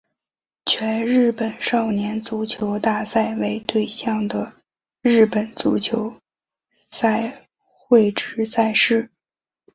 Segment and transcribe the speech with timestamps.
[0.65, 4.51] 全日本少年足球大赛为对象的
[5.03, 6.15] 日本足球
[6.89, 7.47] 赛
[7.87, 9.11] 会制赛事。